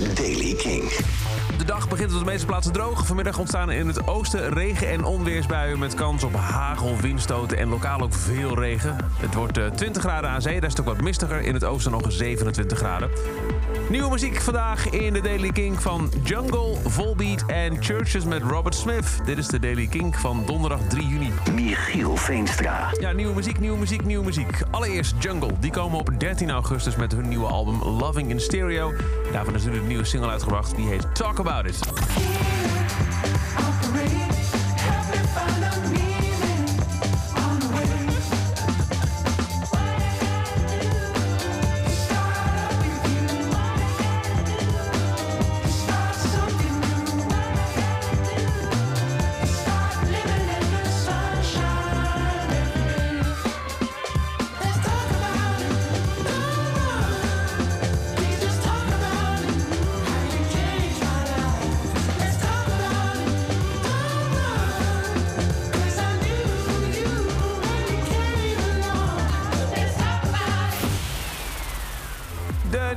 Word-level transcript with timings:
is 0.00 0.14
Daily 0.14 0.54
King. 0.54 0.90
De 1.58 1.64
dag 1.64 1.88
begint 1.88 2.12
op 2.12 2.18
de 2.18 2.24
meeste 2.24 2.46
plaatsen 2.46 2.72
droog. 2.72 3.06
Vanmiddag 3.06 3.38
ontstaan 3.38 3.70
in 3.70 3.86
het 3.86 4.06
oosten 4.06 4.52
regen- 4.52 4.88
en 4.88 5.04
onweersbuien 5.04 5.78
met 5.78 5.94
kans 5.94 6.24
op 6.24 6.34
hagel, 6.34 6.96
windstoten 6.96 7.58
en 7.58 7.68
lokaal 7.68 8.00
ook 8.00 8.14
veel 8.14 8.58
regen. 8.58 8.96
Het 9.16 9.34
wordt 9.34 9.58
eh, 9.58 9.66
20 9.66 10.02
graden 10.02 10.30
aan 10.30 10.42
zee, 10.42 10.54
daar 10.54 10.70
is 10.70 10.76
het 10.76 10.80
ook 10.80 10.94
wat 10.94 11.00
mistiger. 11.00 11.40
In 11.40 11.54
het 11.54 11.64
oosten 11.64 11.92
nog 11.92 12.12
27 12.12 12.78
graden. 12.78 13.10
Nieuwe 13.90 14.10
muziek 14.10 14.40
vandaag 14.40 14.90
in 14.90 15.12
de 15.12 15.20
Daily 15.20 15.50
King 15.50 15.82
van 15.82 16.12
Jungle, 16.22 16.76
Volbeat 16.84 17.44
en 17.46 17.82
Churches 17.82 18.24
met 18.24 18.42
Robert 18.42 18.74
Smith. 18.74 19.20
Dit 19.24 19.38
is 19.38 19.46
de 19.46 19.58
Daily 19.58 19.86
King 19.86 20.16
van 20.16 20.42
donderdag 20.46 20.80
3 20.88 21.06
juni. 21.06 21.32
Michiel 21.54 22.16
Veenstra. 22.16 22.88
Ja, 23.00 23.12
nieuwe 23.12 23.34
muziek, 23.34 23.60
nieuwe 23.60 23.78
muziek, 23.78 24.04
nieuwe 24.04 24.24
muziek. 24.24 24.62
Allereerst 24.70 25.14
Jungle. 25.18 25.52
Die 25.60 25.70
komen 25.70 25.98
op 25.98 26.10
13 26.18 26.50
augustus 26.50 26.96
met 26.96 27.12
hun 27.12 27.28
nieuwe 27.28 27.46
album 27.46 27.82
Loving 27.82 28.30
in 28.30 28.40
Stereo. 28.40 28.92
Daarvan 29.32 29.54
is 29.54 29.64
nu 29.64 29.81
nieuwe 29.86 30.04
single 30.04 30.30
uitgebracht. 30.30 30.76
Die 30.76 30.88
heet 30.88 31.14
Talk 31.14 31.38
About 31.38 31.66
It. 31.66 32.61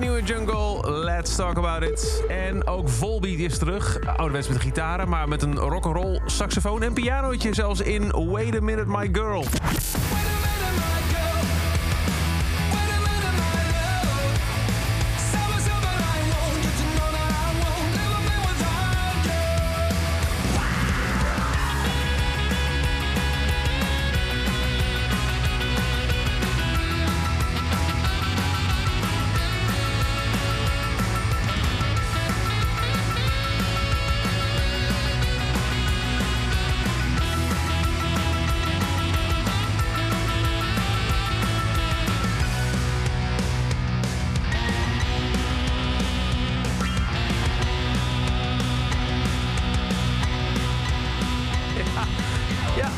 Nieuwe 0.05 0.23
Jungle, 0.23 0.91
let's 0.91 1.35
talk 1.35 1.57
about 1.57 1.83
it. 1.83 2.23
En 2.27 2.67
ook 2.67 2.89
Volbeat 2.89 3.39
is 3.39 3.57
terug. 3.57 3.99
Ouderwets 4.05 4.47
met 4.47 4.61
gitaren, 4.61 5.09
maar 5.09 5.27
met 5.27 5.41
een 5.41 5.55
rock'n'roll 5.55 6.21
saxofoon 6.25 6.83
en 6.83 6.93
pianootje. 6.93 7.53
Zelfs 7.53 7.81
in 7.81 8.29
Wait 8.31 8.55
a 8.55 8.61
Minute 8.61 8.87
My 8.87 9.09
Girl. 9.11 9.43
Ja. 52.75 52.89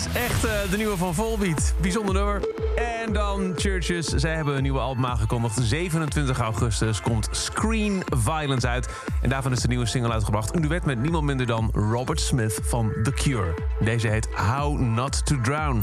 Het 0.00 0.12
is 0.14 0.20
echt 0.22 0.44
eh, 0.44 0.70
de 0.70 0.76
nieuwe 0.76 0.96
van 0.96 1.14
Volbeat. 1.14 1.74
Bijzonder 1.80 2.14
nummer. 2.14 2.40
En 2.76 3.12
dan 3.12 3.52
Churches. 3.56 4.06
Zij 4.06 4.34
hebben 4.34 4.56
een 4.56 4.62
nieuwe 4.62 4.78
album 4.78 5.06
aangekondigd. 5.06 5.58
27 5.62 6.38
augustus 6.38 7.00
komt 7.00 7.28
Screen 7.30 8.02
Violence 8.16 8.68
uit. 8.68 8.88
En 9.22 9.28
daarvan 9.28 9.52
is 9.52 9.60
de 9.60 9.68
nieuwe 9.68 9.86
single 9.86 10.12
uitgebracht. 10.12 10.54
Een 10.54 10.62
duet 10.62 10.84
met 10.84 10.98
niemand 10.98 11.24
minder 11.24 11.46
dan 11.46 11.70
Robert 11.72 12.20
Smith 12.20 12.60
van 12.62 12.92
The 13.02 13.12
Cure. 13.12 13.54
Deze 13.80 14.08
heet 14.08 14.28
How 14.34 14.80
Not 14.80 15.26
To 15.26 15.40
Drown. 15.40 15.82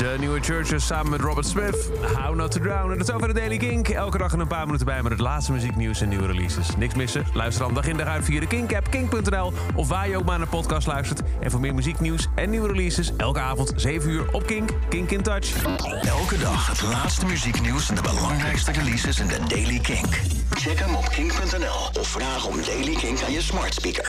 De 0.00 0.16
nieuwe 0.18 0.40
Churches 0.40 0.86
samen 0.86 1.10
met 1.10 1.20
Robert 1.20 1.46
Smith. 1.46 1.90
How 2.14 2.34
Not 2.34 2.50
To 2.50 2.60
Drown. 2.60 2.90
En 2.90 2.98
dat 2.98 3.08
is 3.08 3.14
over 3.14 3.28
de 3.28 3.34
Daily 3.34 3.56
Kink. 3.56 3.88
Elke 3.88 4.18
dag 4.18 4.32
een 4.32 4.46
paar 4.46 4.64
minuten 4.64 4.86
bij 4.86 5.02
met 5.02 5.12
het 5.12 5.20
laatste 5.20 5.52
muzieknieuws 5.52 6.00
en 6.00 6.08
nieuwe 6.08 6.26
releases. 6.26 6.76
Niks 6.76 6.94
missen? 6.94 7.24
Luister 7.32 7.64
dan 7.64 7.74
dag 7.74 7.86
in 7.86 7.96
dag 7.96 8.06
uit 8.06 8.24
via 8.24 8.40
de 8.40 8.46
Kink-app, 8.46 8.90
kink.nl... 8.90 9.52
of 9.74 9.88
waar 9.88 10.08
je 10.08 10.16
ook 10.16 10.24
maar 10.24 10.38
naar 10.38 10.48
podcast 10.48 10.86
luistert. 10.86 11.20
En 11.40 11.50
voor 11.50 11.60
meer 11.60 11.74
muzieknieuws 11.74 12.26
en 12.34 12.50
nieuwe 12.50 12.68
releases... 12.68 13.12
elke 13.16 13.40
avond 13.40 13.72
7 13.76 14.10
uur 14.10 14.32
op 14.32 14.46
Kink. 14.46 14.70
Kink 14.88 15.10
in 15.10 15.22
Touch. 15.22 15.64
Elke 16.02 16.38
dag 16.38 16.66
het 16.66 16.82
laatste 16.82 17.26
muzieknieuws 17.26 17.88
en 17.88 17.94
de 17.94 18.02
belangrijkste 18.02 18.72
releases 18.72 19.20
in 19.20 19.26
de 19.26 19.38
Daily 19.48 19.78
Kink. 19.78 20.20
Check 20.50 20.78
hem 20.78 20.94
op 20.94 21.08
kink.nl 21.08 22.00
of 22.00 22.08
vraag 22.08 22.46
om 22.46 22.56
Daily 22.66 22.94
Kink 22.94 23.22
aan 23.22 23.32
je 23.32 23.42
smart 23.42 23.74
speaker. 23.74 23.98